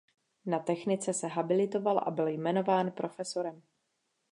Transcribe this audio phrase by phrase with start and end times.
[0.45, 3.61] Na technice se habilitoval a byl jmenován profesorem.